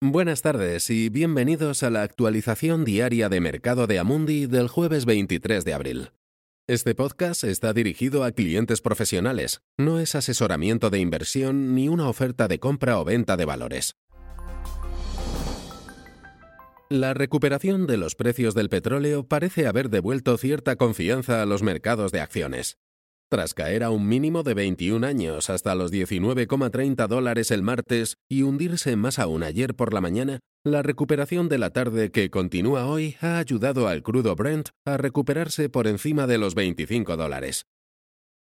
[0.00, 5.64] Buenas tardes y bienvenidos a la actualización diaria de mercado de Amundi del jueves 23
[5.64, 6.10] de abril.
[6.66, 12.48] Este podcast está dirigido a clientes profesionales, no es asesoramiento de inversión ni una oferta
[12.48, 13.96] de compra o venta de valores.
[16.90, 22.12] La recuperación de los precios del petróleo parece haber devuelto cierta confianza a los mercados
[22.12, 22.78] de acciones.
[23.30, 28.42] Tras caer a un mínimo de 21 años hasta los 19,30 dólares el martes y
[28.42, 33.16] hundirse más aún ayer por la mañana, la recuperación de la tarde que continúa hoy
[33.20, 37.66] ha ayudado al crudo Brent a recuperarse por encima de los 25 dólares.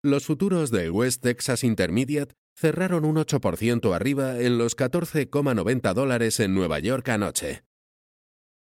[0.04, 6.54] Los futuros del West Texas Intermediate cerraron un 8% arriba en los 14,90 dólares en
[6.54, 7.64] Nueva York anoche.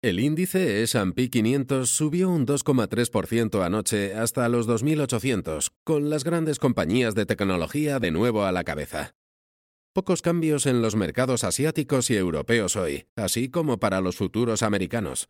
[0.03, 7.15] El índice S&P 500 subió un 2,3% anoche hasta los 2.800, con las grandes compañías
[7.15, 9.15] de tecnología de nuevo a la cabeza.
[9.93, 15.29] Pocos cambios en los mercados asiáticos y europeos hoy, así como para los futuros americanos.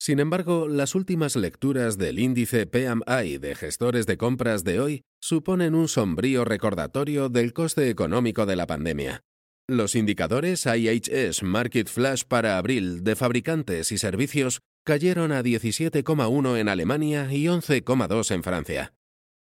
[0.00, 5.76] Sin embargo, las últimas lecturas del índice PMI de gestores de compras de hoy suponen
[5.76, 9.22] un sombrío recordatorio del coste económico de la pandemia.
[9.66, 16.68] Los indicadores IHS Market Flash para abril de fabricantes y servicios cayeron a 17,1 en
[16.68, 18.92] Alemania y 11,2 en Francia.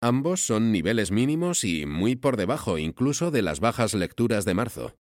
[0.01, 4.95] Ambos son niveles mínimos y muy por debajo incluso de las bajas lecturas de marzo.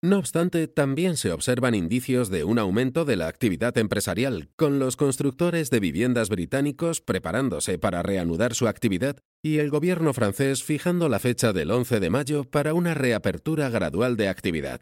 [0.00, 4.96] No obstante, también se observan indicios de un aumento de la actividad empresarial, con los
[4.96, 11.18] constructores de viviendas británicos preparándose para reanudar su actividad y el gobierno francés fijando la
[11.18, 14.80] fecha del 11 de mayo para una reapertura gradual de actividad.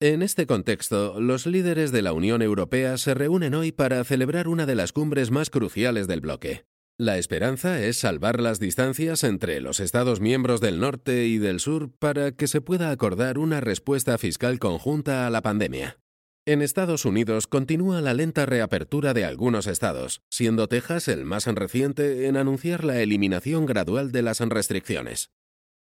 [0.00, 4.66] En este contexto, los líderes de la Unión Europea se reúnen hoy para celebrar una
[4.66, 6.64] de las cumbres más cruciales del bloque,
[6.98, 11.90] la esperanza es salvar las distancias entre los Estados miembros del norte y del sur
[11.98, 16.01] para que se pueda acordar una respuesta fiscal conjunta a la pandemia.
[16.44, 22.26] En Estados Unidos continúa la lenta reapertura de algunos estados, siendo Texas el más reciente
[22.26, 25.30] en anunciar la eliminación gradual de las restricciones.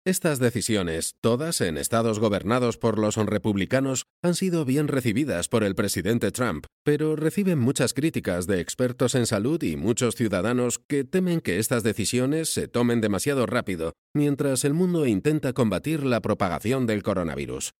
[0.06, 5.74] Estas decisiones, todas en estados gobernados por los republicanos, han sido bien recibidas por el
[5.74, 11.42] presidente Trump, pero reciben muchas críticas de expertos en salud y muchos ciudadanos que temen
[11.42, 17.02] que estas decisiones se tomen demasiado rápido mientras el mundo intenta combatir la propagación del
[17.02, 17.72] coronavirus.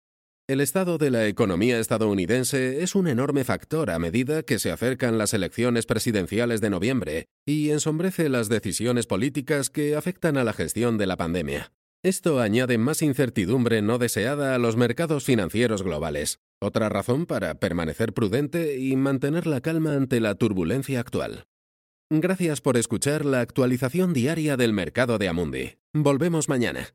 [0.49, 5.19] El estado de la economía estadounidense es un enorme factor a medida que se acercan
[5.19, 10.99] las elecciones presidenciales de noviembre y ensombrece las decisiones políticas que afectan a la gestión
[10.99, 11.73] de la pandemia.
[12.05, 18.13] Esto añade más incertidumbre no deseada a los mercados financieros globales, otra razón para permanecer
[18.13, 21.49] prudente y mantener la calma ante la turbulencia actual.
[22.09, 25.79] Gracias por escuchar la actualización diaria del mercado de Amundi.
[25.93, 26.95] Volvemos mañana.